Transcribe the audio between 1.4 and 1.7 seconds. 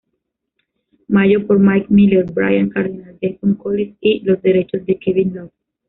por